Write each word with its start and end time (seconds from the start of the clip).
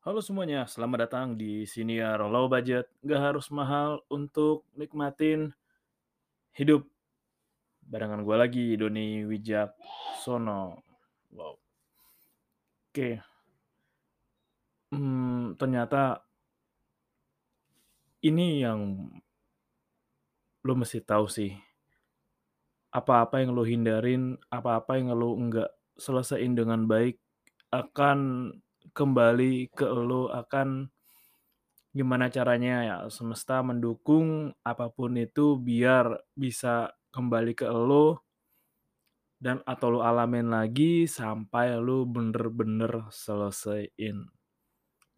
Halo 0.00 0.24
semuanya, 0.24 0.64
selamat 0.64 0.98
datang 1.04 1.36
di 1.36 1.68
Siniar 1.68 2.24
Low 2.24 2.48
Budget. 2.48 2.88
Nggak 3.04 3.20
harus 3.20 3.52
mahal 3.52 4.00
untuk 4.08 4.64
nikmatin 4.72 5.52
hidup. 6.56 6.88
Barengan 7.84 8.24
gue 8.24 8.32
lagi, 8.32 8.66
Doni 8.80 9.28
Wijaksono. 9.28 10.80
Wow. 11.36 11.52
Oke. 12.88 13.20
Hmm, 14.88 15.52
ternyata 15.60 16.24
ini 18.24 18.64
yang 18.64 19.04
lo 20.64 20.72
mesti 20.80 21.04
tahu 21.04 21.28
sih. 21.28 21.52
Apa-apa 22.88 23.44
yang 23.44 23.52
lo 23.52 23.68
hindarin, 23.68 24.40
apa-apa 24.48 24.96
yang 24.96 25.12
lo 25.12 25.36
enggak 25.36 25.68
selesaiin 26.00 26.56
dengan 26.56 26.88
baik 26.88 27.20
akan 27.68 28.48
kembali 28.92 29.72
ke 29.72 29.86
lo, 29.86 30.30
akan 30.30 30.90
gimana 31.90 32.30
caranya 32.30 32.74
ya 32.86 32.96
semesta 33.10 33.66
mendukung 33.66 34.54
apa 34.62 34.86
pun 34.94 35.18
itu 35.18 35.58
biar 35.58 36.22
bisa 36.38 36.94
kembali 37.10 37.58
ke 37.58 37.66
lo 37.66 38.22
dan 39.42 39.58
atau 39.66 39.98
lo 39.98 40.00
alamin 40.06 40.52
lagi 40.52 41.10
sampai 41.10 41.74
lo 41.80 42.06
bener-bener 42.06 43.10
selesaiin. 43.10 44.28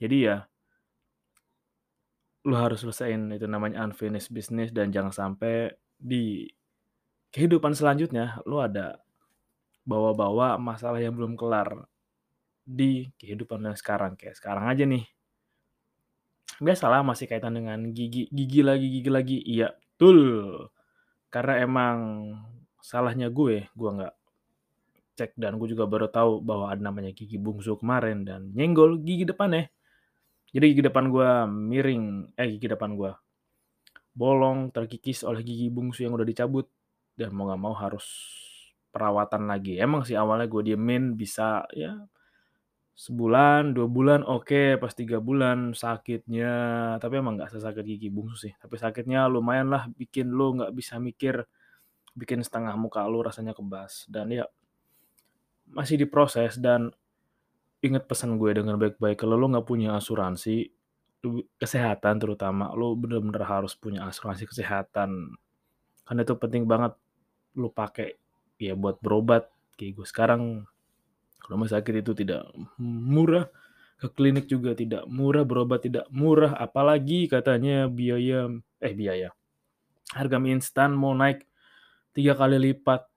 Jadi 0.01 0.19
ya 0.23 0.47
lo 2.49 2.57
harus 2.59 2.83
selesaiin 2.83 3.35
itu 3.37 3.47
namanya 3.47 3.85
unfinished 3.85 4.33
business 4.33 4.73
dan 4.73 4.91
jangan 4.91 5.13
sampai 5.13 5.75
di 5.99 6.49
kehidupan 7.31 7.77
selanjutnya 7.77 8.41
lo 8.49 8.65
ada 8.65 8.99
bawa-bawa 9.83 10.59
masalah 10.59 11.03
yang 11.03 11.15
belum 11.15 11.35
kelar 11.35 11.87
di 12.63 13.11
kehidupan 13.19 13.67
yang 13.67 13.77
sekarang 13.79 14.15
kayak 14.15 14.39
sekarang 14.39 14.71
aja 14.71 14.87
nih. 14.87 15.05
Biasalah 16.63 17.03
masih 17.03 17.27
kaitan 17.27 17.59
dengan 17.59 17.91
gigi 17.91 18.31
gigi 18.31 18.61
lagi 18.63 18.87
gigi 18.87 19.11
lagi. 19.11 19.39
Iya 19.43 19.75
betul. 19.75 20.21
Karena 21.33 21.55
emang 21.63 21.99
salahnya 22.83 23.31
gue 23.31 23.67
gue 23.73 23.91
nggak 23.95 24.15
cek 25.19 25.33
dan 25.39 25.61
gue 25.61 25.69
juga 25.71 25.85
baru 25.87 26.09
tahu 26.09 26.43
bahwa 26.43 26.73
ada 26.73 26.83
namanya 26.83 27.13
gigi 27.13 27.37
bungsu 27.39 27.79
kemarin 27.79 28.27
dan 28.27 28.51
nyenggol 28.55 28.99
gigi 29.03 29.27
depannya. 29.27 29.71
Jadi 30.53 30.65
gigi 30.77 30.83
depan 30.87 31.09
gue 31.09 31.29
miring 31.49 32.37
eh 32.37 32.49
gigi 32.57 32.69
depan 32.71 32.95
gue 32.95 33.13
bolong 34.13 34.69
terkikis 34.71 35.25
oleh 35.25 35.41
gigi 35.41 35.73
bungsu 35.73 36.05
yang 36.05 36.15
udah 36.15 36.29
dicabut. 36.29 36.69
Dan 37.13 37.37
mau 37.37 37.49
nggak 37.51 37.61
mau 37.61 37.75
harus 37.77 38.07
perawatan 38.93 39.49
lagi. 39.49 39.81
Emang 39.81 40.05
sih 40.05 40.17
awalnya 40.17 40.47
gue 40.49 40.63
diemin 40.73 41.17
bisa 41.17 41.65
ya 41.73 41.97
sebulan 42.93 43.73
dua 43.73 43.89
bulan 43.89 44.21
oke 44.23 44.77
pas 44.77 44.93
tiga 44.93 45.19
bulan 45.19 45.73
sakitnya. 45.73 46.55
Tapi 47.01 47.15
emang 47.19 47.41
nggak 47.41 47.53
sesakit 47.57 47.85
gigi 47.85 48.09
bungsu 48.13 48.49
sih. 48.49 48.53
Tapi 48.61 48.77
sakitnya 48.77 49.27
lumayan 49.29 49.73
lah 49.73 49.89
bikin 49.93 50.33
lo 50.33 50.57
nggak 50.57 50.73
bisa 50.77 51.01
mikir 51.01 51.45
bikin 52.13 52.45
setengah 52.45 52.77
muka 52.77 53.05
lo 53.09 53.25
rasanya 53.25 53.57
kebas. 53.57 54.07
Dan 54.09 54.33
ya 54.33 54.45
masih 55.73 55.97
diproses 55.97 56.61
dan 56.61 56.93
inget 57.83 58.07
pesan 58.07 58.39
gue 58.39 58.53
dengan 58.55 58.79
baik-baik 58.79 59.19
kalau 59.19 59.35
lo 59.35 59.51
nggak 59.51 59.67
punya 59.67 59.99
asuransi 59.99 60.71
kesehatan 61.59 62.19
terutama 62.19 62.75
lo 62.75 62.99
bener-bener 62.99 63.43
harus 63.47 63.75
punya 63.75 64.07
asuransi 64.07 64.47
kesehatan. 64.47 65.35
Karena 66.07 66.21
itu 66.23 66.35
penting 66.39 66.69
banget 66.69 66.95
lo 67.59 67.71
pakai 67.73 68.15
ya 68.63 68.79
buat 68.79 69.03
berobat 69.03 69.51
kayak 69.75 69.99
gue 69.99 70.07
sekarang 70.07 70.43
rumah 71.51 71.71
sakit 71.71 72.03
itu 72.05 72.13
tidak 72.15 72.47
murah, 72.79 73.49
ke 73.99 74.07
klinik 74.11 74.47
juga 74.51 74.75
tidak 74.75 75.07
murah, 75.07 75.43
berobat 75.47 75.87
tidak 75.87 76.07
murah, 76.11 76.55
apalagi 76.59 77.31
katanya 77.31 77.87
biaya 77.87 78.51
eh 78.83 78.95
biaya 78.95 79.31
harga 80.13 80.37
mie 80.37 80.61
instan 80.61 80.93
mau 80.93 81.17
naik 81.17 81.49
tiga 82.13 82.37
kali 82.37 82.61
lipat. 82.61 83.09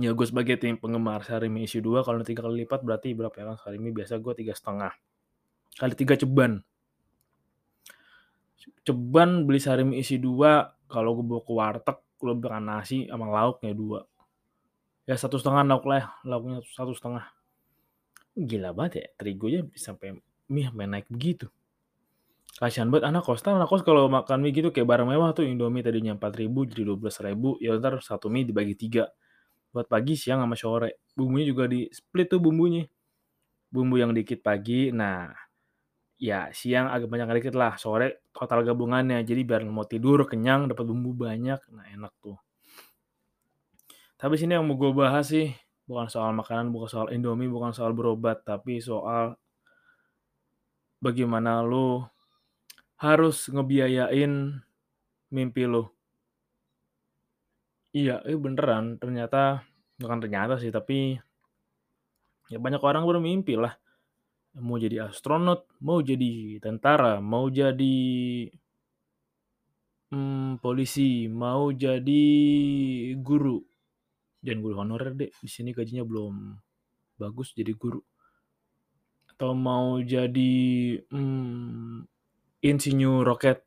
Ya 0.00 0.16
gue 0.16 0.24
sebagai 0.24 0.56
tim 0.56 0.80
penggemar 0.80 1.20
Sarimi 1.20 1.68
isi 1.68 1.84
2 1.84 2.00
kalau 2.00 2.24
tiga 2.24 2.48
kali 2.48 2.64
lipat 2.64 2.80
berarti 2.80 3.12
berapa 3.12 3.34
ya 3.36 3.44
kan 3.52 3.56
Sarimi 3.60 3.92
biasa 3.92 4.16
gue 4.24 4.32
tiga 4.32 4.56
setengah 4.56 4.92
kali 5.76 5.92
tiga 5.92 6.16
ceban. 6.16 6.64
Ceban 8.88 9.44
beli 9.44 9.60
Sarimi 9.60 10.00
isi 10.00 10.16
2 10.16 10.88
kalau 10.88 11.20
gue 11.20 11.26
bawa 11.28 11.42
ke 11.44 11.52
warteg 11.52 11.98
gue 12.22 12.32
makan 12.38 12.64
nasi 12.64 13.04
sama 13.10 13.26
lauknya 13.26 13.74
dua 13.74 14.06
ya 15.02 15.18
satu 15.18 15.34
setengah 15.38 15.66
lauk 15.66 15.84
lah 15.90 16.14
lauknya 16.22 16.62
satu 16.62 16.94
setengah. 16.94 17.26
Gila 18.32 18.70
banget 18.72 18.92
ya 18.96 19.06
terigonya 19.18 19.60
sampai 19.76 20.16
mie 20.48 20.64
sampai 20.70 20.86
naik 20.88 21.06
begitu. 21.10 21.50
Kasihan 22.56 22.88
banget 22.92 23.10
anak 23.10 23.22
kos 23.26 23.42
anak 23.44 23.68
kos 23.68 23.82
kalau 23.82 24.06
makan 24.06 24.44
mie 24.44 24.54
gitu 24.54 24.70
kayak 24.70 24.86
barang 24.86 25.08
mewah 25.08 25.34
tuh 25.34 25.44
Indomie 25.48 25.82
tadinya 25.82 26.14
empat 26.14 26.38
ribu 26.38 26.68
jadi 26.68 26.86
dua 26.86 26.96
belas 27.00 27.16
ribu 27.20 27.58
ya 27.58 27.74
ntar 27.76 27.98
satu 28.00 28.30
mie 28.30 28.46
dibagi 28.46 28.78
tiga. 28.78 29.10
Buat 29.72 29.88
pagi 29.88 30.14
siang 30.14 30.44
sama 30.44 30.56
sore. 30.56 31.02
Bumbunya 31.16 31.48
juga 31.48 31.64
di 31.66 31.88
split 31.88 32.28
tuh 32.32 32.40
bumbunya. 32.44 32.84
Bumbu 33.72 33.96
yang 34.00 34.12
dikit 34.12 34.44
pagi 34.44 34.92
nah 34.92 35.32
ya 36.22 36.52
siang 36.54 36.86
agak 36.92 37.08
banyak 37.10 37.42
dikit 37.42 37.56
lah 37.58 37.74
sore 37.80 38.28
total 38.30 38.62
gabungannya. 38.62 39.20
Jadi 39.26 39.42
biar 39.42 39.64
mau 39.66 39.84
tidur 39.88 40.24
kenyang 40.28 40.70
dapat 40.70 40.84
bumbu 40.86 41.12
banyak 41.26 41.60
nah 41.72 41.84
enak 41.88 42.12
tuh 42.22 42.36
tapi 44.22 44.38
sini 44.38 44.54
yang 44.54 44.62
mau 44.62 44.78
gue 44.78 44.94
bahas 44.94 45.34
sih 45.34 45.50
bukan 45.82 46.06
soal 46.06 46.30
makanan, 46.30 46.70
bukan 46.70 46.88
soal 46.88 47.08
Indomie, 47.10 47.50
bukan 47.50 47.74
soal 47.74 47.90
berobat, 47.90 48.46
tapi 48.46 48.78
soal 48.78 49.34
bagaimana 51.02 51.66
lo 51.66 52.06
harus 53.02 53.50
ngebiayain 53.50 54.62
mimpi 55.34 55.66
lo. 55.66 55.90
Iya, 57.90 58.22
eh 58.22 58.38
beneran. 58.38 58.96
Ternyata 59.02 59.66
bukan 59.98 60.18
ternyata 60.22 60.54
sih, 60.62 60.70
tapi 60.70 61.18
ya 62.46 62.62
banyak 62.62 62.78
orang 62.78 63.02
bermimpi 63.02 63.58
lah. 63.58 63.74
Mau 64.54 64.78
jadi 64.78 65.10
astronot, 65.10 65.66
mau 65.82 65.98
jadi 65.98 66.62
tentara, 66.62 67.18
mau 67.18 67.50
jadi 67.50 67.98
hmm, 70.14 70.62
polisi, 70.62 71.26
mau 71.26 71.74
jadi 71.74 72.22
guru 73.18 73.71
jangan 74.42 74.60
guru 74.60 74.74
honorer 74.82 75.14
deh 75.14 75.30
di 75.30 75.48
sini 75.48 75.70
gajinya 75.70 76.02
belum 76.02 76.58
bagus 77.16 77.54
jadi 77.54 77.72
guru. 77.72 78.02
Atau 79.30 79.54
mau 79.54 79.96
jadi 80.02 80.54
hmm, 81.08 82.04
insinyur 82.60 83.22
roket? 83.22 83.62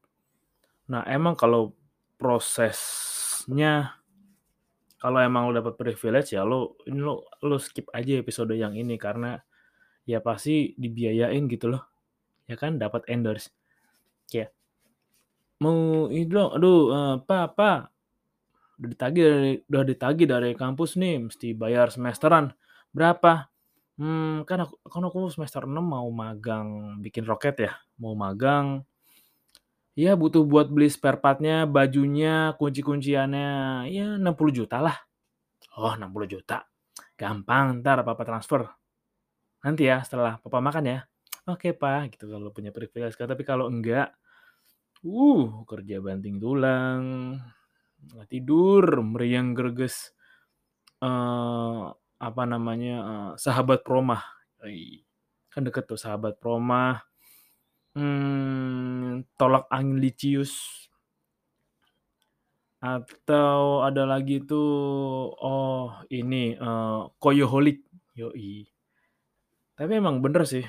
Nah 0.91 1.08
emang 1.08 1.34
kalau 1.40 1.74
prosesnya 2.19 3.97
kalau 5.00 5.19
emang 5.24 5.50
lo 5.50 5.53
dapat 5.59 5.75
privilege 5.75 6.34
ya 6.35 6.47
lo 6.47 6.80
ini 6.88 7.00
lo 7.00 7.28
lo 7.44 7.58
skip 7.59 7.91
aja 7.94 8.18
episode 8.19 8.56
yang 8.56 8.74
ini 8.74 8.96
karena 9.00 9.38
ya 10.06 10.19
pasti 10.19 10.75
dibiayain 10.75 11.47
gitu 11.47 11.72
loh. 11.72 11.84
Ya 12.46 12.59
kan 12.59 12.78
dapat 12.78 13.08
endorse. 13.09 13.50
Ya 14.30 14.52
mau 15.64 16.12
itu 16.12 16.35
aduh 16.35 16.80
uh, 16.91 17.16
pak 17.24 17.56
pak 17.56 17.95
udah 18.75 18.90
ditagi 18.91 19.19
dari 19.24 19.52
udah 19.72 19.84
ditagi 19.88 20.24
dari 20.28 20.52
kampus 20.53 21.00
nih 21.00 21.31
mesti 21.31 21.56
bayar 21.56 21.91
semesteran. 21.91 22.52
Berapa? 22.91 23.47
Hmm, 23.96 24.44
kan 24.44 24.68
aku 24.68 24.75
kan 24.91 25.03
aku 25.08 25.31
semester 25.31 25.63
6 25.63 25.72
mau 25.80 26.08
magang 26.12 27.00
bikin 27.00 27.24
roket 27.24 27.56
ya 27.64 27.72
mau 27.96 28.12
magang. 28.12 28.84
Ya 29.96 30.12
butuh 30.19 30.44
buat 30.44 30.68
beli 30.68 30.91
spare 30.91 31.24
partnya 31.24 31.64
bajunya 31.64 32.52
kunci-kunciannya. 32.59 33.88
Ya 33.88 34.19
60 34.19 34.52
juta 34.52 34.84
lah. 34.84 34.97
Oh 35.80 35.96
60 35.96 36.28
juta. 36.28 36.68
Gampang 37.16 37.80
ntar 37.80 38.03
papa 38.03 38.28
transfer. 38.28 38.68
Nanti 39.64 39.88
ya 39.88 40.03
setelah 40.03 40.35
papa 40.44 40.59
makan 40.59 40.84
ya. 40.84 41.00
Oke 41.47 41.72
pak 41.72 42.11
gitu 42.11 42.28
kalau 42.28 42.52
punya 42.52 42.76
privilege. 42.76 43.16
Tapi 43.16 43.44
kalau 43.47 43.72
enggak 43.72 44.11
uh 45.08 45.64
kerja 45.64 46.03
banting 46.03 46.44
tulang 46.44 47.40
nggak 48.11 48.29
tidur, 48.29 49.02
meriang 49.02 49.57
greges 49.57 50.13
uh, 51.02 51.90
apa 52.22 52.43
namanya 52.46 52.96
uh, 53.02 53.31
sahabat 53.37 53.81
promah, 53.81 54.22
kan 55.49 55.61
deket 55.66 55.85
tuh 55.90 55.99
sahabat 55.99 56.37
promah, 56.37 57.02
hmm, 57.97 59.25
tolak 59.37 59.69
angin 59.69 60.02
licius, 60.02 60.85
atau 62.81 63.81
ada 63.81 64.05
lagi 64.05 64.46
tuh 64.46 65.34
oh 65.34 65.93
ini 66.13 66.53
uh, 66.57 67.09
koyoholik, 67.17 67.81
yoi. 68.13 68.67
Tapi 69.75 69.91
emang 69.91 70.23
bener 70.23 70.47
sih. 70.47 70.63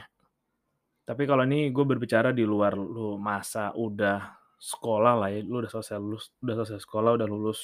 Tapi 1.07 1.23
kalau 1.23 1.47
ini 1.47 1.71
gue 1.71 1.87
berbicara 1.87 2.35
di 2.35 2.43
luar 2.43 2.75
lu 2.75 3.15
masa 3.15 3.71
udah 3.71 4.36
sekolah 4.57 5.15
lah 5.21 5.29
ya, 5.33 5.45
lu 5.45 5.61
udah 5.61 5.71
selesai 5.71 6.01
lulus, 6.01 6.33
udah 6.41 6.55
selesai 6.63 6.81
sekolah, 6.83 7.17
udah 7.21 7.29
lulus 7.29 7.61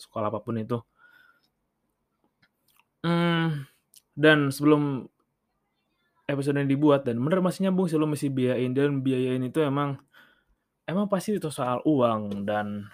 sekolah 0.00 0.32
apa 0.32 0.40
pun 0.40 0.56
itu. 0.56 0.78
Hmm, 3.00 3.64
dan 4.12 4.52
sebelum 4.52 5.08
episode 6.28 6.60
yang 6.60 6.70
dibuat 6.70 7.08
dan 7.08 7.18
bener 7.18 7.42
masih 7.42 7.66
nyambung 7.66 7.90
sih 7.90 7.98
lu 7.98 8.06
mesti 8.06 8.30
biayain 8.30 8.70
dan 8.70 9.02
biayain 9.02 9.42
itu 9.42 9.58
emang 9.64 9.98
emang 10.86 11.10
pasti 11.10 11.34
itu 11.34 11.50
soal 11.50 11.82
uang 11.82 12.46
dan 12.46 12.86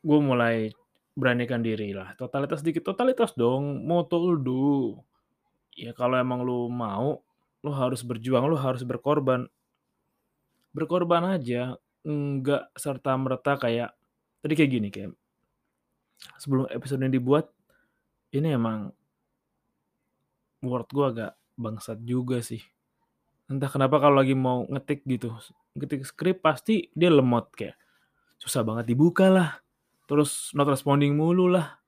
gue 0.00 0.18
mulai 0.20 0.72
beranikan 1.12 1.60
diri 1.60 1.92
lah. 1.92 2.16
Totalitas 2.16 2.64
dikit, 2.64 2.86
totalitas 2.86 3.36
dong, 3.36 3.84
moto 3.84 4.16
lu. 4.16 4.96
Ya 5.76 5.92
kalau 5.92 6.16
emang 6.16 6.40
lu 6.40 6.72
mau, 6.72 7.20
lu 7.60 7.70
harus 7.76 8.00
berjuang, 8.00 8.48
lu 8.48 8.56
harus 8.56 8.80
berkorban. 8.82 9.44
Berkorban 10.70 11.36
aja, 11.36 11.74
enggak 12.06 12.70
serta 12.78 13.14
merta 13.18 13.58
kayak 13.58 13.92
tadi 14.40 14.54
kayak 14.56 14.70
gini 14.72 14.88
kayak 14.88 15.12
sebelum 16.40 16.68
episode 16.72 17.00
ini 17.04 17.16
dibuat 17.16 17.48
ini 18.32 18.56
emang 18.56 18.92
word 20.64 20.88
gue 20.92 21.06
agak 21.06 21.32
bangsat 21.56 21.98
juga 22.04 22.40
sih. 22.40 22.60
Entah 23.50 23.66
kenapa 23.66 23.98
kalau 23.98 24.22
lagi 24.22 24.36
mau 24.36 24.62
ngetik 24.70 25.02
gitu, 25.08 25.34
ngetik 25.74 26.06
skrip 26.06 26.38
pasti 26.44 26.88
dia 26.94 27.10
lemot 27.10 27.50
kayak 27.52 27.74
susah 28.38 28.62
banget 28.62 28.94
dibuka 28.94 29.26
lah. 29.28 29.50
Terus 30.06 30.54
not 30.54 30.70
responding 30.70 31.18
mulu 31.18 31.50
lah. 31.50 31.78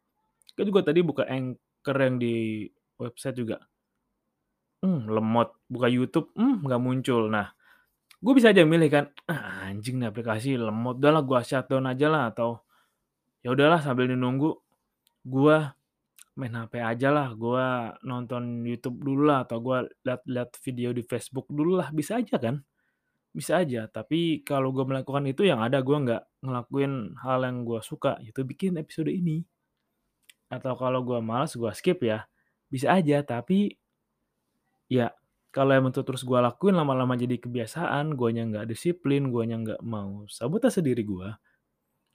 Kan 0.59 0.69
juga 0.69 0.85
tadi 0.85 1.01
buka 1.01 1.25
anchor 1.27 1.97
yang 1.97 2.19
di 2.19 2.67
website 2.99 3.39
juga. 3.39 3.63
Hmm, 4.83 5.07
lemot. 5.07 5.55
Buka 5.71 5.87
YouTube, 5.87 6.35
hmm, 6.35 6.67
nggak 6.67 6.83
muncul. 6.83 7.31
Nah, 7.31 7.55
gue 8.23 8.33
bisa 8.39 8.55
aja 8.55 8.63
milih 8.63 8.87
kan, 8.87 9.05
ah, 9.27 9.67
anjing 9.67 9.99
nih 9.99 10.15
aplikasi 10.15 10.55
lemot. 10.55 11.03
Udahlah 11.03 11.27
gue 11.27 11.41
shutdown 11.43 11.91
aja 11.91 12.07
lah. 12.07 12.31
Atau 12.31 12.63
ya 13.43 13.51
udahlah 13.51 13.83
sambil 13.83 14.07
nunggu, 14.15 14.55
gue 15.27 15.57
main 16.39 16.55
HP 16.55 16.79
aja 16.79 17.11
lah. 17.11 17.35
Gue 17.35 17.67
nonton 18.07 18.63
YouTube 18.63 19.03
dulu 19.03 19.27
lah. 19.27 19.43
Atau 19.43 19.59
gue 19.59 19.91
lihat-lihat 20.07 20.55
video 20.63 20.95
di 20.95 21.03
Facebook 21.03 21.51
dulu 21.51 21.83
lah. 21.83 21.91
Bisa 21.91 22.23
aja 22.23 22.39
kan? 22.39 22.63
Bisa 23.35 23.59
aja. 23.59 23.91
Tapi 23.91 24.47
kalau 24.47 24.71
gue 24.71 24.87
melakukan 24.87 25.27
itu 25.27 25.43
yang 25.43 25.59
ada 25.59 25.83
gue 25.83 25.97
nggak 25.99 26.23
ngelakuin 26.47 27.19
hal 27.27 27.43
yang 27.43 27.67
gue 27.67 27.83
suka. 27.83 28.23
Itu 28.23 28.47
bikin 28.47 28.79
episode 28.79 29.11
ini. 29.11 29.43
Atau 30.47 30.79
kalau 30.79 31.03
gue 31.03 31.19
malas 31.19 31.59
gue 31.59 31.73
skip 31.75 31.99
ya. 32.07 32.23
Bisa 32.71 32.95
aja. 32.95 33.19
Tapi 33.27 33.75
ya 34.87 35.11
kalau 35.53 35.77
emang 35.77 35.93
itu 35.93 36.01
terus 36.01 36.25
gue 36.25 36.39
lakuin 36.41 36.73
lama-lama 36.73 37.13
jadi 37.13 37.37
kebiasaan, 37.37 38.17
guanya 38.17 38.49
nggak 38.49 38.67
disiplin, 38.73 39.29
guanya 39.29 39.61
nggak 39.61 39.81
mau 39.85 40.25
sabotase 40.25 40.81
diri 40.81 41.05
gue, 41.05 41.29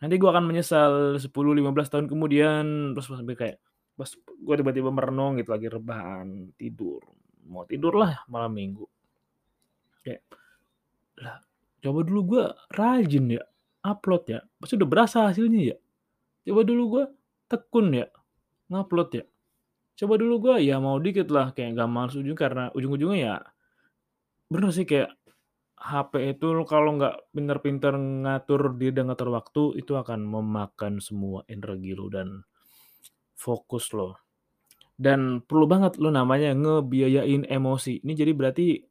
nanti 0.01 0.15
gue 0.17 0.29
akan 0.29 0.41
menyesal 0.41 1.21
10-15 1.21 1.93
tahun 1.93 2.05
kemudian, 2.09 2.97
terus 2.97 3.07
sampai 3.13 3.37
kayak 3.37 3.57
pas 3.93 4.09
gue 4.13 4.55
tiba-tiba 4.57 4.89
merenung 4.89 5.37
gitu 5.37 5.53
lagi 5.53 5.69
rebahan 5.69 6.49
tidur, 6.57 7.05
mau 7.45 7.61
tidur 7.69 7.93
lah 7.93 8.25
malam 8.25 8.57
minggu, 8.57 8.89
kayak 10.01 10.25
lah 11.21 11.37
coba 11.77 11.99
dulu 12.01 12.21
gue 12.33 12.43
rajin 12.73 13.37
ya 13.37 13.43
upload 13.85 14.23
ya, 14.33 14.39
pasti 14.57 14.81
udah 14.81 14.89
berasa 14.89 15.29
hasilnya 15.29 15.61
ya, 15.73 15.77
coba 16.49 16.65
dulu 16.65 16.83
gue 16.89 17.03
tekun 17.45 17.93
ya 17.93 18.09
ngupload 18.73 19.09
ya, 19.13 19.25
coba 19.97 20.13
dulu 20.21 20.35
gue 20.49 20.55
ya 20.69 20.77
mau 20.77 21.01
dikit 21.01 21.27
lah 21.33 21.51
kayak 21.57 21.73
gak 21.73 21.89
males 21.89 22.13
ujung 22.13 22.37
karena 22.37 22.69
ujung-ujungnya 22.77 23.17
ya 23.17 23.35
bener 24.47 24.69
sih 24.71 24.85
kayak 24.85 25.17
HP 25.77 26.33
itu 26.33 26.49
kalau 26.65 26.97
nggak 26.97 27.29
pinter-pinter 27.37 27.93
ngatur 27.93 28.73
diri 28.81 28.97
dan 28.97 29.13
ngatur 29.13 29.29
waktu 29.29 29.77
itu 29.77 29.93
akan 29.93 30.25
memakan 30.25 30.97
semua 30.97 31.45
energi 31.45 31.93
lo 31.93 32.09
dan 32.09 32.41
fokus 33.37 33.93
lo. 33.93 34.17
Dan 34.97 35.45
perlu 35.45 35.69
banget 35.69 36.01
lo 36.01 36.09
namanya 36.09 36.57
ngebiayain 36.57 37.45
emosi. 37.45 38.01
Ini 38.01 38.13
jadi 38.17 38.33
berarti 38.33 38.81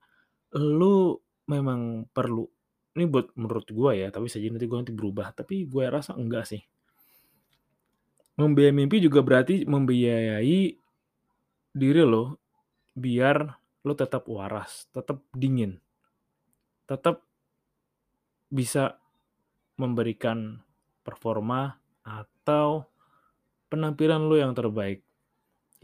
lu 0.62 1.18
memang 1.50 2.06
perlu. 2.14 2.46
Ini 2.94 3.04
buat 3.10 3.34
menurut 3.34 3.66
gue 3.66 4.06
ya 4.06 4.08
tapi 4.14 4.30
saja 4.30 4.46
nanti 4.46 4.70
gue 4.70 4.78
nanti 4.78 4.94
berubah 4.94 5.34
tapi 5.34 5.66
gue 5.66 5.84
rasa 5.90 6.14
enggak 6.14 6.46
sih. 6.46 6.62
Membiayai 8.38 8.70
mimpi 8.70 9.02
juga 9.02 9.26
berarti 9.26 9.66
membiayai 9.66 10.85
diri 11.76 12.00
lo 12.00 12.40
biar 12.96 13.44
lo 13.84 13.92
tetap 13.92 14.24
waras, 14.32 14.88
tetap 14.88 15.20
dingin, 15.36 15.76
tetap 16.88 17.20
bisa 18.48 18.96
memberikan 19.76 20.64
performa 21.04 21.76
atau 22.00 22.88
penampilan 23.68 24.24
lo 24.24 24.40
yang 24.40 24.56
terbaik. 24.56 25.04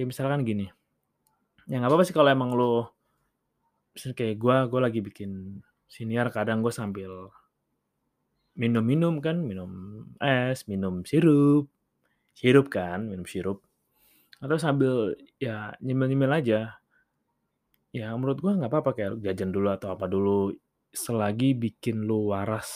Ya 0.00 0.09
misalkan 0.09 0.49
gini, 0.49 0.73
ya 1.69 1.77
nggak 1.77 1.93
apa-apa 1.93 2.09
sih 2.09 2.17
kalau 2.17 2.33
emang 2.33 2.56
lo 2.56 2.97
misalnya 3.93 4.17
kayak 4.17 4.37
gue, 4.41 4.56
gue 4.73 4.81
lagi 4.81 5.00
bikin 5.05 5.61
siniar 5.85 6.33
kadang 6.33 6.65
gue 6.65 6.73
sambil 6.73 7.29
minum-minum 8.56 9.21
kan, 9.21 9.37
minum 9.37 10.03
es, 10.17 10.65
minum 10.65 11.05
sirup, 11.05 11.69
sirup 12.33 12.73
kan, 12.73 13.12
minum 13.12 13.29
sirup 13.29 13.61
atau 14.43 14.59
sambil 14.59 15.15
ya 15.39 15.73
nyemil-nyemil 15.79 16.33
aja. 16.35 16.61
Ya 17.94 18.11
menurut 18.19 18.43
gua 18.43 18.59
nggak 18.59 18.73
apa-apa 18.73 18.91
kayak 18.99 19.23
jajan 19.23 19.55
dulu 19.55 19.71
atau 19.71 19.94
apa 19.94 20.11
dulu 20.11 20.50
selagi 20.91 21.55
bikin 21.55 22.03
lu 22.05 22.35
waras 22.35 22.69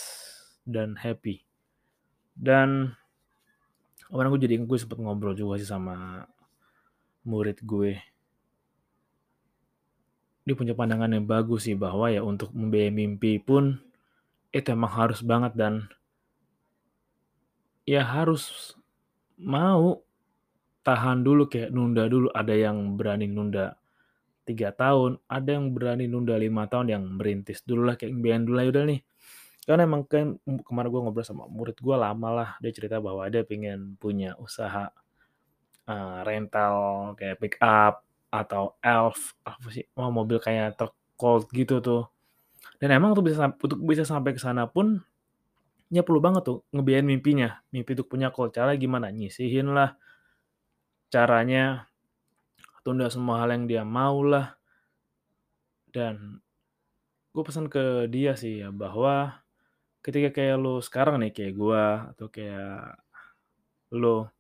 dan 0.63 0.95
happy. 0.95 1.43
Dan 2.37 2.95
kemarin 4.07 4.31
gue 4.37 4.41
jadi 4.45 4.55
gue 4.63 4.79
sempet 4.79 5.01
ngobrol 5.01 5.35
juga 5.35 5.59
sih 5.59 5.69
sama 5.69 6.25
murid 7.27 7.61
gue. 7.67 7.99
Dia 10.47 10.55
punya 10.55 10.79
pandangan 10.79 11.11
yang 11.11 11.27
bagus 11.27 11.67
sih 11.67 11.75
bahwa 11.75 12.07
ya 12.07 12.23
untuk 12.23 12.55
membiayai 12.55 12.95
mimpi 12.95 13.43
pun 13.43 13.83
itu 14.55 14.69
emang 14.71 14.93
harus 14.95 15.21
banget 15.21 15.53
dan 15.59 15.91
ya 17.83 18.07
harus 18.07 18.73
mau 19.37 20.06
tahan 20.87 21.27
dulu 21.27 21.51
kayak 21.51 21.75
nunda 21.75 22.07
dulu. 22.07 22.31
Ada 22.31 22.55
yang 22.55 22.95
berani 22.95 23.27
nunda 23.27 23.75
tiga 24.47 24.71
tahun, 24.71 25.19
ada 25.27 25.59
yang 25.59 25.75
berani 25.75 26.07
nunda 26.07 26.39
lima 26.39 26.71
tahun 26.71 26.95
yang 26.95 27.03
merintis 27.19 27.67
dulu 27.67 27.91
lah 27.91 27.99
kayak 27.99 28.15
biarin 28.23 28.47
dulu 28.47 28.55
lah 28.63 28.67
udah 28.71 28.85
nih. 28.87 29.01
Karena 29.67 29.83
emang 29.83 30.07
kan 30.07 30.39
kemarin 30.63 30.89
gue 30.95 31.01
ngobrol 31.03 31.27
sama 31.27 31.51
murid 31.51 31.75
gue 31.83 31.97
lama 31.99 32.29
lah 32.31 32.51
dia 32.63 32.71
cerita 32.71 33.03
bahwa 33.03 33.27
dia 33.27 33.43
pengen 33.43 33.99
punya 33.99 34.39
usaha 34.39 34.95
uh, 35.91 36.19
rental 36.23 36.75
kayak 37.19 37.43
pick 37.43 37.59
up 37.59 38.07
atau 38.31 38.79
elf 38.79 39.35
apa 39.43 39.67
sih 39.75 39.83
oh, 39.99 40.15
mobil 40.15 40.39
kayak 40.39 40.79
truk 40.79 40.95
cold 41.19 41.51
gitu 41.51 41.83
tuh. 41.83 42.07
Dan 42.79 42.95
emang 42.95 43.19
tuh 43.19 43.27
bisa 43.27 43.51
untuk 43.51 43.83
bisa 43.83 44.07
sampai 44.07 44.39
ke 44.39 44.41
sana 44.41 44.71
pun 44.71 45.03
ya 45.91 46.07
perlu 46.07 46.23
banget 46.23 46.47
tuh 46.47 46.63
ngebiayain 46.71 47.03
mimpinya. 47.03 47.59
Mimpi 47.75 47.99
untuk 47.99 48.07
punya 48.15 48.31
cold. 48.31 48.55
Cara 48.55 48.79
gimana? 48.79 49.11
Nyisihin 49.11 49.75
lah 49.75 49.99
caranya 51.13 51.87
tunda 52.83 53.11
semua 53.11 53.43
hal 53.43 53.55
yang 53.55 53.65
dia 53.67 53.83
mau 53.83 54.23
lah 54.23 54.55
dan 55.91 56.39
gue 57.35 57.43
pesan 57.43 57.67
ke 57.67 58.07
dia 58.11 58.39
sih 58.39 58.63
ya 58.63 58.71
bahwa 58.71 59.43
ketika 60.01 60.31
kayak 60.31 60.57
lo 60.61 60.79
sekarang 60.79 61.21
nih 61.21 61.33
kayak 61.35 61.55
gue 61.59 61.85
atau 62.15 62.27
kayak 62.31 63.01
lo 63.95 64.31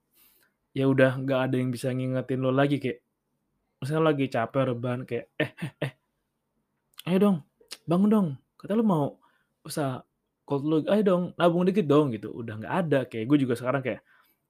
ya 0.76 0.86
udah 0.86 1.18
nggak 1.18 1.40
ada 1.50 1.56
yang 1.58 1.70
bisa 1.72 1.90
ngingetin 1.90 2.40
lo 2.44 2.52
lagi 2.54 2.78
kayak 2.78 3.02
misalnya 3.80 4.04
lagi 4.12 4.24
capek 4.30 4.62
rebahan 4.72 5.02
kayak 5.04 5.26
eh 5.38 5.50
eh 5.56 5.72
eh 5.80 5.92
ayo 7.06 7.18
dong 7.18 7.38
bangun 7.86 8.10
dong. 8.10 8.28
Kata 8.58 8.74
lo 8.74 8.84
mau 8.84 9.04
usah 9.62 10.02
cold 10.46 10.62
lo 10.66 10.76
ayo 10.90 11.02
dong 11.02 11.22
nabung 11.38 11.64
dikit 11.64 11.86
dong 11.86 12.12
gitu. 12.12 12.34
Udah 12.34 12.58
nggak 12.58 12.74
ada 12.74 13.00
kayak 13.06 13.24
gue 13.30 13.38
juga 13.46 13.54
sekarang 13.54 13.80
kayak 13.82 14.02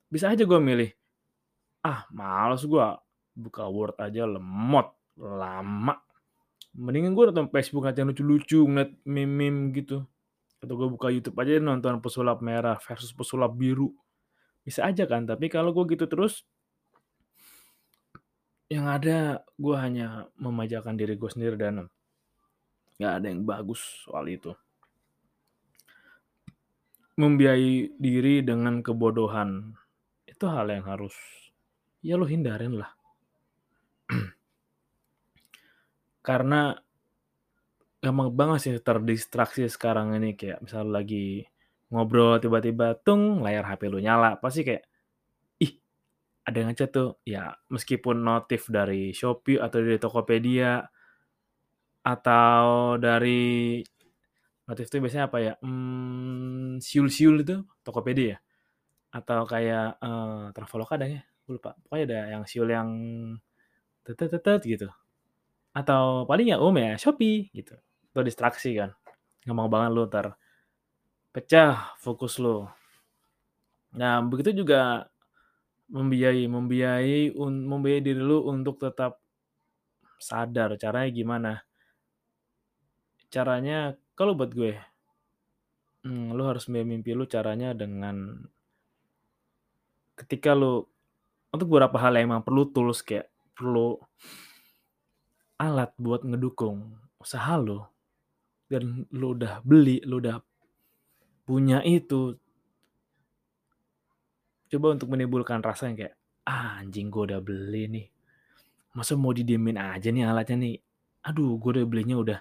bisa 0.09 0.33
aja 0.33 0.43
gue 0.43 0.61
milih 0.61 0.91
ah 1.87 2.03
males 2.11 2.67
gue 2.67 2.87
buka 3.39 3.71
Word 3.71 3.95
aja 4.03 4.27
lemot 4.27 4.91
lama. 5.15 5.95
Mendingan 6.75 7.15
gue 7.15 7.25
nonton 7.31 7.49
Facebook 7.55 7.87
ngeliat 7.87 7.97
yang 8.03 8.09
lucu-lucu 8.11 8.59
ngeliat 8.67 8.91
meme-meme 9.07 9.71
gitu. 9.77 10.03
Atau 10.59 10.75
gue 10.75 10.89
buka 10.91 11.15
YouTube 11.15 11.39
aja 11.39 11.63
nonton 11.63 12.03
pesulap 12.03 12.43
merah 12.43 12.75
versus 12.83 13.15
pesulap 13.15 13.55
biru. 13.55 13.95
Bisa 14.67 14.83
aja 14.83 15.07
kan 15.07 15.23
tapi 15.29 15.47
kalau 15.47 15.71
gue 15.71 15.95
gitu 15.95 16.11
terus 16.11 16.43
yang 18.67 18.91
ada 18.91 19.47
gue 19.55 19.77
hanya 19.79 20.27
memajakan 20.43 20.99
diri 20.99 21.15
gue 21.15 21.31
sendiri 21.31 21.55
dan 21.55 21.87
nggak 22.99 23.13
ada 23.23 23.27
yang 23.31 23.47
bagus 23.47 23.79
soal 24.03 24.27
itu. 24.27 24.51
Membiayai 27.17 27.97
diri 27.97 28.45
dengan 28.45 28.85
kebodohan. 28.85 29.73
Itu 30.29 30.53
hal 30.53 30.69
yang 30.69 30.85
harus 30.85 31.17
ya 32.09 32.15
lo 32.21 32.27
hindarin 32.33 32.75
lah. 32.81 32.91
Karena 36.27 36.77
gampang 38.05 38.31
banget 38.39 38.59
sih 38.65 38.73
terdistraksi 38.89 39.63
sekarang 39.75 40.15
ini 40.19 40.31
kayak 40.41 40.59
misal 40.65 40.87
lagi 40.97 41.43
ngobrol 41.93 42.39
tiba-tiba 42.43 42.87
tung 43.07 43.23
layar 43.45 43.65
HP 43.69 43.83
lu 43.93 43.99
nyala 44.07 44.31
pasti 44.43 44.61
kayak 44.69 44.85
ih 45.65 45.73
ada 46.49 46.57
yang 46.61 46.69
ngechat 46.73 46.91
tuh 46.99 47.11
ya 47.27 47.45
meskipun 47.75 48.17
notif 48.29 48.63
dari 48.77 49.13
Shopee 49.19 49.59
atau 49.65 49.79
dari 49.85 49.99
Tokopedia 50.05 50.73
Atau 52.07 52.97
dari 53.03 53.83
notif 54.67 54.87
itu 54.91 54.97
biasanya 55.03 55.27
apa 55.31 55.39
ya, 55.43 55.53
mmm, 55.63 56.83
siul-siul 56.83 57.43
itu 57.45 57.57
Tokopedia 57.87 58.27
ya? 58.35 58.39
Atau 59.19 59.41
kayak, 59.49 59.99
eee, 60.03 60.45
Traveloka 60.57 60.95
ada 60.99 61.09
ya? 61.09 61.23
Gue 61.47 61.63
lupa. 61.63 61.79
Pokoknya 61.87 62.05
ada 62.11 62.21
yang 62.35 62.43
siul 62.43 62.69
yang 62.69 62.91
gitu. 64.67 64.91
Atau 65.71 66.27
paling 66.27 66.51
ya 66.51 66.59
umum 66.59 66.75
ya 66.83 66.99
Shopee 66.99 67.49
gitu. 67.55 67.79
Itu 68.11 68.21
distraksi 68.27 68.75
kan. 68.75 68.91
Gampang 69.47 69.71
banget 69.71 69.91
lu 69.95 70.03
entar 70.11 70.27
pecah 71.31 71.95
fokus 72.01 72.41
lu. 72.41 72.65
Nah, 73.93 74.25
begitu 74.25 74.65
juga 74.65 75.07
membiayai 75.93 76.51
membiayai 76.51 77.37
un 77.37 77.69
membiayai 77.69 78.03
diri 78.03 78.23
lu 78.25 78.43
untuk 78.49 78.81
tetap 78.81 79.21
sadar. 80.19 80.75
Caranya 80.81 81.11
gimana? 81.13 81.53
Caranya 83.29 83.95
kalau 84.17 84.33
buat 84.33 84.51
gue, 84.57 84.81
mmm, 86.09 86.33
lu 86.33 86.43
harus 86.49 86.67
mimpi 86.73 87.13
lu 87.13 87.29
caranya 87.29 87.77
dengan 87.77 88.49
ketika 90.17 90.57
lu 90.57 90.89
untuk 91.57 91.73
beberapa 91.73 91.97
hal 91.99 92.15
yang 92.17 92.33
emang 92.33 92.45
perlu 92.45 92.69
tools 92.69 93.01
kayak 93.01 93.33
perlu 93.57 93.97
alat 95.57 95.91
buat 95.97 96.21
ngedukung 96.23 97.01
usaha 97.17 97.57
lu, 97.57 97.81
dan 98.69 99.09
lu 99.11 99.33
udah 99.33 99.65
beli, 99.65 100.05
lu 100.05 100.21
udah 100.21 100.39
punya 101.49 101.81
itu. 101.81 102.37
Coba 104.69 104.99
untuk 104.99 105.09
menimbulkan 105.15 105.65
rasa 105.65 105.89
yang 105.89 105.97
kayak, 105.97 106.15
"Ah, 106.45 106.83
anjing 106.83 107.09
gue 107.09 107.23
udah 107.33 107.41
beli 107.41 107.89
nih, 107.89 108.07
masa 108.93 109.17
mau 109.17 109.33
didiemin 109.33 109.79
aja 109.81 110.09
nih 110.13 110.27
alatnya 110.27 110.57
nih? 110.61 110.77
Aduh, 111.25 111.57
gue 111.61 111.81
udah 111.81 111.87
belinya 111.89 112.17
udah 112.19 112.39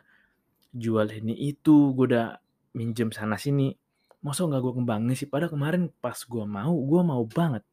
jual 0.75 1.07
ini 1.11 1.33
itu, 1.55 1.95
gue 1.95 2.05
udah 2.11 2.37
minjem 2.75 3.09
sana 3.15 3.39
sini, 3.39 3.71
masa 4.19 4.43
nggak 4.43 4.61
gue 4.61 4.73
kembangin 4.83 5.15
sih? 5.15 5.29
Padahal 5.29 5.53
kemarin 5.53 5.83
pas 6.03 6.17
gue 6.17 6.45
mau, 6.47 6.73
gue 6.73 7.01
mau 7.05 7.23
banget, 7.27 7.63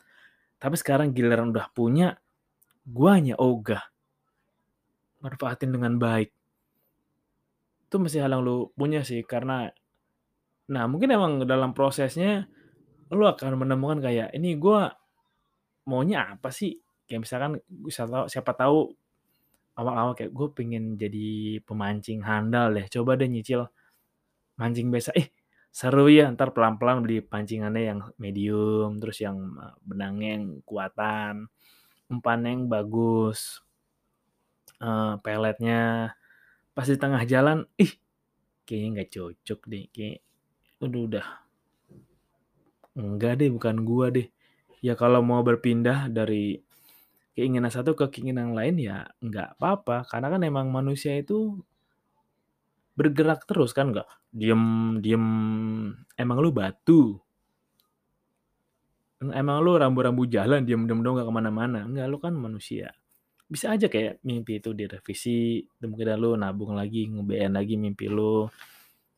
tapi 0.62 0.78
sekarang 0.78 1.10
giliran 1.10 1.50
udah 1.50 1.66
punya, 1.74 2.14
guanya 2.86 3.36
ogah 3.40 3.82
manfaatin 5.20 5.70
dengan 5.74 5.98
baik." 6.00 6.30
Itu 7.92 8.00
mesti 8.00 8.24
hal 8.24 8.32
yang 8.32 8.40
lu 8.40 8.72
punya 8.72 9.04
sih 9.04 9.20
karena 9.20 9.68
nah 10.70 10.86
mungkin 10.90 11.10
emang 11.12 11.32
dalam 11.48 11.72
prosesnya 11.76 12.46
lu 13.12 13.24
akan 13.28 13.56
menemukan 13.60 14.00
kayak, 14.04 14.32
"Ini 14.36 14.56
gue 14.60 14.80
maunya 15.90 16.34
apa 16.36 16.50
sih?" 16.54 16.76
Kayak 17.08 17.22
misalkan 17.28 17.52
bisa 17.68 18.04
tahu 18.08 18.26
siapa 18.30 18.52
tahu 18.56 18.90
awal-awal 19.78 20.14
kayak, 20.18 20.32
"Gue 20.34 20.48
pengen 20.54 20.96
jadi 21.00 21.60
pemancing 21.66 22.22
handal 22.26 22.74
deh, 22.76 22.86
coba 22.92 23.16
deh 23.20 23.28
nyicil 23.30 23.66
mancing 24.60 24.88
biasa, 24.94 25.12
ih 25.18 25.28
seru 25.72 26.06
ya." 26.18 26.24
Entar 26.32 26.48
pelan-pelan 26.56 26.98
beli 27.04 27.18
pancingannya 27.32 27.82
yang 27.90 28.00
medium, 28.24 28.90
terus 29.02 29.18
yang, 29.26 29.38
eee, 29.62 29.74
benangnya 29.88 30.28
yang 30.38 30.46
kuatan, 30.68 31.34
umpannya 32.12 32.50
yang 32.56 32.64
bagus, 32.74 33.40
eee, 34.84 35.12
peletnya. 35.24 35.80
Pas 36.76 36.86
di 36.92 36.96
tengah 37.02 37.22
jalan, 37.32 37.58
ih 37.84 37.92
kayaknya 38.66 38.88
nggak 38.94 39.10
cocok 39.16 39.60
deh, 39.72 39.84
kayak 39.94 40.18
aduh 40.84 41.04
udah 41.10 41.26
enggak 43.00 43.32
deh, 43.40 43.50
bukan 43.56 43.76
gua 43.88 44.06
deh. 44.16 44.26
Ya 44.86 44.94
kalau 45.02 45.20
mau 45.30 45.40
berpindah 45.48 45.98
dari 46.18 46.44
keinginan 47.36 47.72
satu 47.76 47.92
ke 48.00 48.06
keinginan 48.14 48.50
lain 48.58 48.76
ya 48.88 48.98
nggak 49.26 49.48
apa-apa, 49.58 49.96
karena 50.10 50.28
kan 50.34 50.42
emang 50.50 50.66
manusia 50.78 51.12
itu 51.22 51.38
bergerak 52.98 53.40
terus 53.48 53.70
kan, 53.76 53.92
nggak 53.92 54.08
diem 54.32 54.64
diem. 55.04 55.26
Emang 56.16 56.38
lu 56.40 56.50
batu? 56.50 57.20
Emang 59.22 59.62
lu 59.62 59.78
rambu-rambu 59.78 60.26
jalan 60.26 60.66
diem-diem 60.66 60.98
doang 60.98 61.14
nggak 61.14 61.28
ke 61.30 61.34
mana-mana? 61.34 61.86
Enggak, 61.86 62.06
lu 62.10 62.18
kan 62.18 62.34
manusia. 62.34 62.90
Bisa 63.46 63.70
aja 63.70 63.86
kayak 63.86 64.18
mimpi 64.26 64.58
itu 64.58 64.74
direvisi, 64.74 65.62
kemungkinan 65.78 66.18
lu 66.18 66.34
nabung 66.34 66.74
lagi, 66.74 67.06
nge-BN 67.06 67.54
lagi 67.54 67.78
mimpi 67.78 68.10
lu, 68.10 68.50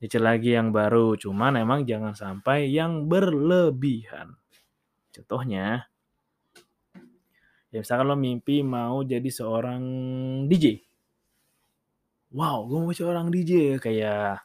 nyicil 0.04 0.20
lagi 0.20 0.52
yang 0.52 0.68
baru, 0.76 1.16
cuman 1.16 1.56
emang 1.56 1.88
jangan 1.88 2.12
sampai 2.12 2.68
yang 2.68 3.08
berlebihan. 3.08 4.36
Contohnya 5.08 5.88
ya 7.72 7.80
misalkan 7.80 8.06
lu 8.12 8.16
mimpi 8.20 8.60
mau 8.60 9.00
jadi 9.00 9.30
seorang 9.32 9.80
DJ. 10.52 10.84
Wow, 12.34 12.68
gue 12.68 12.78
mau 12.84 12.92
seorang 12.92 13.32
DJ 13.32 13.80
kayak 13.80 14.43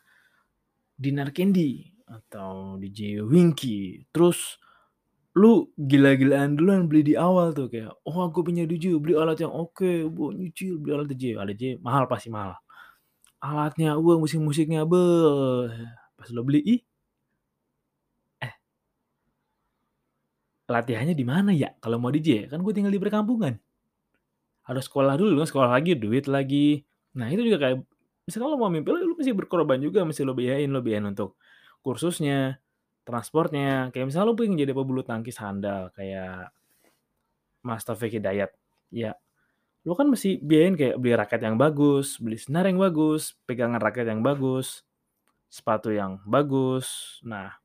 Dinar 1.00 1.32
Candy 1.32 1.88
atau 2.03 2.75
DJ 2.75 3.24
Winky. 3.24 4.03
Terus 4.12 4.60
lu 5.39 5.72
gila-gilaan 5.79 6.60
duluan 6.60 6.86
beli 6.91 7.13
di 7.13 7.15
awal 7.15 7.56
tuh 7.56 7.72
kayak, 7.72 7.96
"Oh, 8.03 8.20
aku 8.27 8.44
punya 8.44 8.68
DJ, 8.68 9.00
beli 9.00 9.15
alat 9.15 9.39
yang 9.39 9.53
oke, 9.56 10.12
bu 10.12 10.36
nyicil 10.36 10.75
beli 10.82 10.91
alat 10.98 11.08
DJ." 11.15 11.39
Alat 11.39 11.56
DJ 11.56 11.65
mahal 11.79 12.03
pasti 12.12 12.27
mahal. 12.34 12.60
Alatnya, 13.44 13.96
wah 14.00 14.18
musik-musiknya, 14.20 14.84
beh, 14.89 15.72
pas 16.20 16.29
lu 16.36 16.44
beli, 16.48 16.60
ih 16.65 16.82
eh 18.41 18.53
latihannya 20.70 21.15
di 21.18 21.25
mana 21.25 21.51
ya 21.56 21.74
kalau 21.82 21.98
mau 21.98 22.13
DJ? 22.13 22.46
Kan 22.51 22.62
gue 22.62 22.74
tinggal 22.75 22.94
di 22.94 23.01
perkampungan. 23.01 23.58
Harus 24.68 24.86
sekolah 24.86 25.18
dulu, 25.18 25.41
sekolah 25.41 25.70
lagi, 25.74 25.98
duit 25.98 26.29
lagi. 26.29 26.86
Nah, 27.18 27.27
itu 27.34 27.41
juga 27.41 27.58
kayak 27.58 27.77
misalkan 28.29 28.53
lu 28.53 28.57
mau 28.62 28.69
mimpi 28.69 28.93
lu, 28.93 29.01
lu 29.01 29.15
mesti 29.17 29.33
berkorban 29.33 29.81
juga, 29.81 30.05
mesti 30.05 30.21
lu 30.21 30.38
biayain, 30.38 30.69
lu 30.69 30.79
biayain 30.86 31.09
untuk 31.09 31.36
kursusnya, 31.81 32.62
transportnya. 33.01 33.89
Kayak 33.89 34.13
misalnya 34.13 34.27
lu 34.29 34.38
pengen 34.38 34.55
jadi 34.62 34.71
pebulu 34.77 35.01
tangkis 35.01 35.41
handal 35.41 35.89
kayak 35.98 36.53
Mas 37.65 37.81
Taufik 37.81 38.13
Hidayat, 38.13 38.53
ya 38.93 39.17
lu 39.88 39.98
kan 39.98 40.05
mesti 40.12 40.38
biayain 40.38 40.77
kayak 40.77 40.95
beli 41.01 41.17
raket 41.17 41.41
yang 41.41 41.57
bagus, 41.57 42.21
beli 42.21 42.38
senar 42.38 42.69
yang 42.69 42.77
bagus, 42.77 43.33
pegangan 43.50 43.81
raket 43.81 44.05
yang 44.05 44.21
bagus, 44.21 44.86
sepatu 45.50 45.89
yang 45.89 46.21
bagus. 46.29 47.17
Nah, 47.25 47.57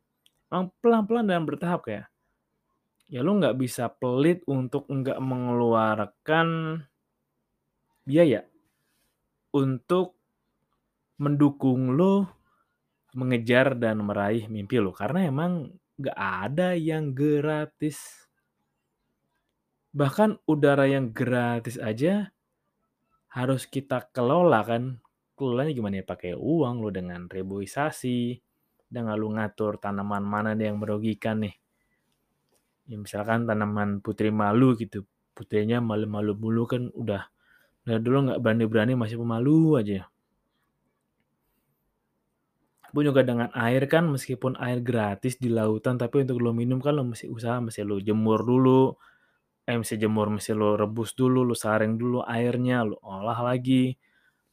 emang 0.49 0.73
pelan-pelan 0.81 1.29
dan 1.29 1.45
bertahap 1.45 1.85
kayak 1.85 2.09
ya 3.13 3.21
lu 3.21 3.37
nggak 3.37 3.61
bisa 3.61 3.93
pelit 3.93 4.41
untuk 4.49 4.89
nggak 4.89 5.21
mengeluarkan 5.21 6.81
biaya 8.09 8.49
untuk 9.53 10.17
mendukung 11.19 11.95
lu 11.95 12.27
mengejar 13.15 13.79
dan 13.79 14.03
meraih 14.03 14.51
mimpi 14.51 14.83
lu, 14.83 14.91
karena 14.91 15.31
emang 15.31 15.71
nggak 15.95 16.19
ada 16.19 16.75
yang 16.75 17.15
gratis. 17.15 18.27
Bahkan 19.95 20.43
udara 20.51 20.91
yang 20.91 21.15
gratis 21.15 21.79
aja 21.79 22.35
harus 23.31 23.71
kita 23.71 24.11
kelola 24.11 24.67
kan, 24.67 24.99
kelolanya 25.39 25.71
gimana 25.71 26.03
ya, 26.03 26.05
pakai 26.07 26.35
uang 26.35 26.83
lu 26.83 26.91
dengan 26.91 27.31
reboisasi, 27.31 28.43
dengan 28.91 29.15
lu 29.15 29.31
ngatur 29.35 29.79
tanaman 29.79 30.23
mana 30.27 30.59
yang 30.59 30.83
merugikan 30.83 31.47
nih. 31.47 31.55
Ya 32.91 32.99
misalkan 32.99 33.47
tanaman 33.47 34.03
putri 34.03 34.35
malu 34.35 34.75
gitu, 34.75 35.07
putrinya 35.35 35.79
malu-malu 35.79 36.35
mulu 36.35 36.67
kan 36.67 36.91
udah 36.95 37.31
dari 37.85 38.01
dulu 38.01 38.31
nggak 38.31 38.41
berani-berani 38.41 38.93
masih 38.99 39.19
pemalu 39.21 39.79
aja. 39.79 40.09
Pun 42.95 43.03
juga 43.03 43.27
dengan 43.27 43.51
air 43.59 43.91
kan 43.91 44.07
meskipun 44.07 44.55
air 44.63 44.79
gratis 44.79 45.35
di 45.43 45.51
lautan, 45.51 45.99
tapi 45.99 46.23
untuk 46.23 46.39
lu 46.39 46.55
minum 46.55 46.79
kan 46.79 46.95
lu 46.95 47.03
mesti 47.03 47.27
usaha, 47.27 47.59
mesti 47.59 47.83
lu 47.83 47.99
jemur 47.99 48.47
dulu, 48.47 48.95
eh 49.67 49.77
mesti 49.81 49.97
jemur, 49.99 50.29
mesti 50.31 50.53
lu 50.55 50.77
rebus 50.79 51.17
dulu, 51.17 51.43
lu 51.47 51.57
saring 51.57 51.97
dulu 51.99 52.23
airnya, 52.27 52.85
lu 52.87 52.97
olah 53.03 53.41
lagi. 53.43 53.97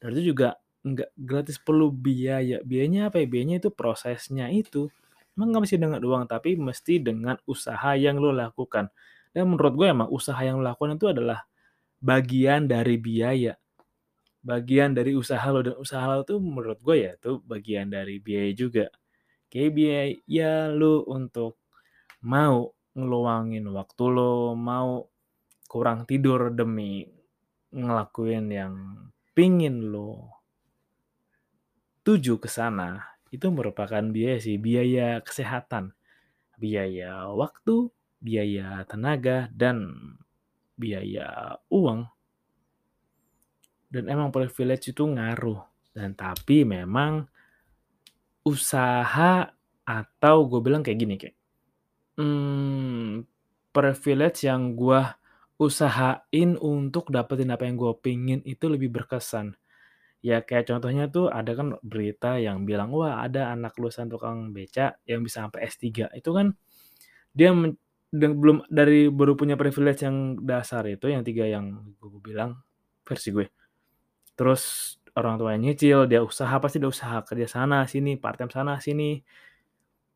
Dan 0.00 0.16
itu 0.16 0.34
juga 0.34 0.58
nggak 0.84 1.10
gratis, 1.18 1.58
perlu 1.62 1.92
biaya. 1.94 2.58
Biayanya 2.66 3.12
apa 3.12 3.22
ya? 3.22 3.26
Biayanya 3.30 3.56
itu 3.62 3.70
prosesnya 3.74 4.50
itu. 4.50 4.90
Emang 5.38 5.54
nggak 5.54 5.62
mesti 5.68 5.76
dengan 5.80 6.00
uang, 6.02 6.24
tapi 6.30 6.56
mesti 6.58 6.94
dengan 7.02 7.36
usaha 7.48 7.94
yang 7.96 8.18
lu 8.20 8.34
lakukan. 8.34 8.90
Dan 9.32 9.48
menurut 9.54 9.74
gue 9.78 9.86
emang 9.92 10.08
usaha 10.12 10.38
yang 10.42 10.60
lu 10.60 10.64
lakukan 10.66 10.98
itu 10.98 11.06
adalah 11.12 11.46
bagian 12.02 12.66
dari 12.66 12.96
biaya. 12.98 13.54
Bagian 14.42 14.90
dari 14.98 15.14
usaha 15.14 15.46
lu 15.54 15.62
dan 15.62 15.78
usaha 15.78 16.02
lu 16.18 16.26
tuh 16.26 16.42
menurut 16.42 16.82
gue 16.82 16.96
ya 17.06 17.12
itu 17.14 17.38
bagian 17.46 17.86
dari 17.90 18.18
biaya 18.18 18.50
juga. 18.52 18.86
Kayak 19.46 19.70
biaya 19.78 20.52
lu 20.74 21.06
untuk 21.06 21.62
mau 22.26 22.74
ngeluangin 22.98 23.66
waktu 23.70 24.04
lu, 24.10 24.58
mau 24.58 25.06
kurang 25.70 26.04
tidur 26.04 26.52
demi 26.52 27.06
ngelakuin 27.72 28.46
yang 28.52 28.74
pingin 29.32 29.88
lu 29.88 30.20
tuju 32.02 32.42
ke 32.42 32.50
sana, 32.50 33.14
itu 33.30 33.48
merupakan 33.48 34.02
biaya 34.02 34.42
sih, 34.42 34.58
biaya 34.58 35.22
kesehatan, 35.22 35.94
biaya 36.58 37.30
waktu, 37.30 37.88
biaya 38.18 38.82
tenaga, 38.90 39.48
dan 39.54 39.94
biaya 40.74 41.56
uang. 41.70 42.10
Dan 43.92 44.08
emang 44.08 44.32
privilege 44.32 44.96
itu 44.96 45.04
ngaruh. 45.04 45.60
Dan 45.92 46.16
tapi 46.16 46.64
memang 46.64 47.28
usaha 48.46 49.46
atau 49.86 50.36
gue 50.50 50.60
bilang 50.66 50.82
kayak 50.82 50.98
gini, 50.98 51.14
kayak, 51.14 51.36
mmm, 52.20 53.22
privilege 53.74 54.46
yang 54.48 54.74
gua 54.78 55.16
usahain 55.62 56.58
untuk 56.60 57.08
dapetin 57.14 57.52
apa 57.54 57.64
yang 57.68 57.76
gue 57.78 57.92
pengen 58.02 58.40
itu 58.48 58.66
lebih 58.70 58.90
berkesan. 58.94 59.54
Ya 60.24 60.42
kayak 60.44 60.68
contohnya 60.70 61.06
tuh 61.12 61.30
ada 61.32 61.52
kan 61.56 61.76
berita 61.86 62.38
yang 62.42 62.64
bilang, 62.68 62.90
"Wah 62.94 63.22
ada 63.26 63.52
anak 63.54 63.74
lulusan 63.80 64.10
tukang 64.12 64.52
beca 64.56 64.98
yang 65.08 65.22
bisa 65.26 65.46
sampai 65.48 65.66
S3." 65.70 66.10
Itu 66.16 66.34
kan 66.36 66.54
dia 67.36 67.52
men 67.56 67.76
dan 68.12 68.36
belum 68.40 68.66
dari 68.72 69.08
baru 69.12 69.34
punya 69.38 69.56
privilege 69.60 70.02
yang 70.06 70.40
dasar 70.44 70.84
itu, 70.90 71.08
yang 71.12 71.22
3 71.26 71.44
yang 71.48 71.94
gue 72.00 72.20
bilang, 72.24 72.58
versi 73.06 73.30
gue. 73.34 73.48
Terus 74.42 74.98
orang 75.14 75.38
tuanya 75.38 75.70
nyicil, 75.70 76.10
dia 76.10 76.18
usaha, 76.18 76.50
pasti 76.58 76.82
dia 76.82 76.90
usaha 76.90 77.22
kerja 77.22 77.46
sana 77.46 77.86
sini, 77.86 78.18
part-time 78.18 78.50
sana 78.50 78.82
sini. 78.82 79.22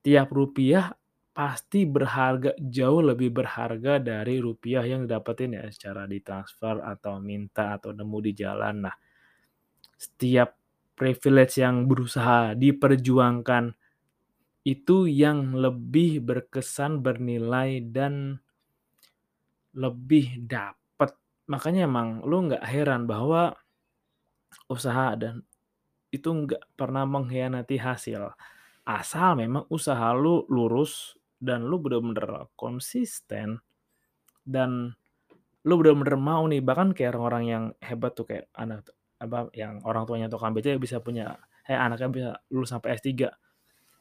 Tiap 0.03 0.35
rupiah 0.35 0.91
pasti 1.31 1.87
berharga 1.87 2.59
jauh 2.59 3.07
lebih 3.07 3.31
berharga 3.31 4.03
dari 4.03 4.43
rupiah 4.43 4.83
yang 4.83 5.07
didapetin 5.07 5.55
ya 5.55 5.71
secara 5.71 6.11
ditransfer 6.11 6.83
atau 6.83 7.23
minta 7.23 7.79
atau 7.79 7.95
nemu 7.95 8.19
di 8.19 8.33
jalan. 8.35 8.91
Nah, 8.91 8.97
setiap 9.95 10.59
privilege 10.99 11.63
yang 11.63 11.87
berusaha 11.87 12.59
diperjuangkan 12.59 13.79
itu 14.67 15.07
yang 15.07 15.55
lebih 15.55 16.19
berkesan, 16.27 16.99
bernilai, 16.99 17.79
dan 17.95 18.43
lebih 19.71 20.43
dapet. 20.51 21.15
Makanya 21.47 21.87
emang 21.87 22.27
lu 22.27 22.51
nggak 22.51 22.67
heran 22.67 23.07
bahwa 23.07 23.55
usaha 24.71 25.15
dan 25.19 25.43
itu 26.15 26.29
nggak 26.31 26.77
pernah 26.79 27.05
mengkhianati 27.09 27.77
hasil. 27.81 28.33
Asal 28.87 29.39
memang 29.41 29.67
usaha 29.71 30.13
lu 30.17 30.47
lurus 30.51 31.17
dan 31.43 31.67
lu 31.69 31.79
bener-bener 31.83 32.49
konsisten 32.57 33.61
dan 34.47 34.95
lu 35.67 35.75
bener-bener 35.81 36.17
mau 36.19 36.47
nih, 36.47 36.63
bahkan 36.63 36.95
kayak 36.95 37.15
orang-orang 37.17 37.45
yang 37.51 37.65
hebat 37.83 38.13
tuh 38.15 38.27
kayak 38.29 38.47
anak 38.55 38.87
apa, 39.19 39.51
yang 39.57 39.83
orang 39.83 40.07
tuanya 40.07 40.29
tukang 40.31 40.55
beca 40.55 40.71
bisa 40.79 41.03
punya 41.03 41.37
eh, 41.67 41.75
anaknya 41.75 42.09
bisa 42.13 42.31
lulus 42.55 42.71
sampai 42.71 42.95
S3. 42.95 43.35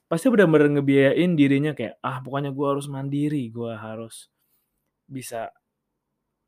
Pasti 0.09 0.29
bener-bener 0.29 0.69
ngebiayain 0.79 1.33
dirinya 1.33 1.73
kayak, 1.73 1.97
"Ah, 2.05 2.21
pokoknya 2.21 2.53
gua 2.53 2.77
harus 2.77 2.85
mandiri, 2.91 3.49
gua 3.49 3.77
harus 3.81 4.29
bisa 5.09 5.49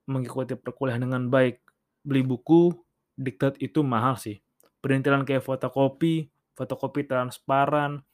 mengikuti 0.08 0.56
perkuliahan 0.56 1.04
dengan 1.04 1.28
baik." 1.32 1.60
Beli 2.08 2.24
buku, 2.24 2.72
diktat 3.18 3.58
itu 3.58 3.82
mahal 3.82 4.16
sih. 4.16 4.40
Perintilan 4.80 5.26
kayak 5.26 5.42
fotokopi, 5.42 6.30
fotokopi 6.54 7.10
transparan, 7.10 8.06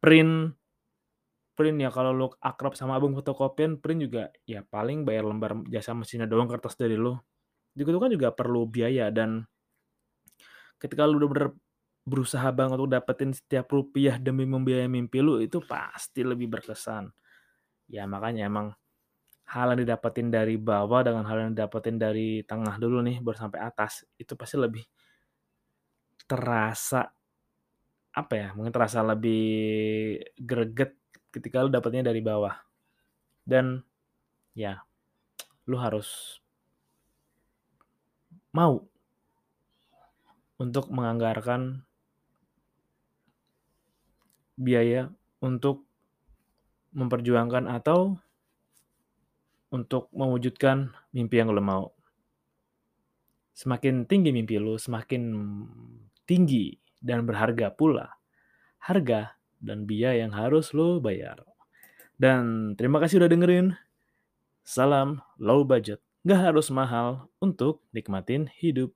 print 0.00 0.56
print 1.54 1.76
ya 1.76 1.92
kalau 1.92 2.16
lu 2.16 2.26
akrab 2.40 2.72
sama 2.72 2.96
abang 2.96 3.12
fotokopian, 3.12 3.76
print 3.76 4.08
juga 4.08 4.32
ya 4.48 4.64
paling 4.64 5.04
bayar 5.04 5.28
lembar 5.28 5.60
jasa 5.68 5.92
mesinnya 5.92 6.24
doang 6.24 6.48
kertas 6.48 6.72
dari 6.72 6.96
lu. 6.96 7.20
Itu 7.76 8.00
kan 8.00 8.08
juga 8.08 8.32
perlu 8.32 8.64
biaya 8.64 9.12
dan 9.12 9.44
ketika 10.80 11.04
lu 11.04 11.20
bener-bener 11.28 11.52
berusaha 12.08 12.48
banget 12.56 12.80
untuk 12.80 12.96
dapetin 12.96 13.36
setiap 13.36 13.68
rupiah 13.68 14.16
demi 14.16 14.48
membiayai 14.48 14.88
mimpi 14.88 15.20
lu, 15.20 15.36
itu 15.36 15.60
pasti 15.60 16.24
lebih 16.24 16.48
berkesan. 16.48 17.12
Ya 17.92 18.08
makanya 18.08 18.48
emang 18.48 18.72
hal 19.50 19.74
yang 19.74 19.82
didapetin 19.82 20.30
dari 20.30 20.54
bawah 20.54 21.02
dengan 21.02 21.26
hal 21.26 21.42
yang 21.42 21.52
didapetin 21.58 21.98
dari 21.98 22.46
tengah 22.46 22.78
dulu 22.78 23.02
nih 23.02 23.18
baru 23.18 23.50
sampai 23.50 23.58
atas, 23.58 24.06
itu 24.14 24.38
pasti 24.38 24.54
lebih 24.54 24.86
terasa 26.30 27.10
apa 28.10 28.34
ya, 28.34 28.48
mungkin 28.54 28.70
terasa 28.70 29.02
lebih 29.02 29.42
greget 30.38 30.94
ketika 31.34 31.66
lu 31.66 31.70
dapetnya 31.70 32.10
dari 32.14 32.22
bawah. 32.22 32.54
Dan 33.42 33.82
ya 34.54 34.78
lu 35.66 35.74
harus 35.78 36.38
mau 38.54 38.82
untuk 40.62 40.90
menganggarkan 40.94 41.82
biaya 44.60 45.10
untuk 45.40 45.86
memperjuangkan 46.94 47.70
atau 47.70 48.18
untuk 49.70 50.10
mewujudkan 50.12 50.90
mimpi 51.14 51.40
yang 51.40 51.54
lu 51.54 51.62
mau. 51.62 51.94
Semakin 53.54 54.06
tinggi 54.06 54.30
mimpi 54.34 54.58
lu, 54.58 54.78
semakin 54.78 55.22
tinggi 56.26 56.78
dan 57.00 57.26
berharga 57.26 57.72
pula 57.72 58.20
harga 58.80 59.36
dan 59.60 59.84
biaya 59.84 60.24
yang 60.24 60.32
harus 60.32 60.72
lu 60.72 60.98
bayar. 60.98 61.44
Dan 62.16 62.74
terima 62.76 63.00
kasih 63.00 63.20
udah 63.20 63.30
dengerin. 63.30 63.76
Salam 64.64 65.20
low 65.40 65.64
budget, 65.64 66.00
nggak 66.24 66.52
harus 66.52 66.68
mahal 66.72 67.28
untuk 67.40 67.84
nikmatin 67.92 68.48
hidup. 68.60 68.92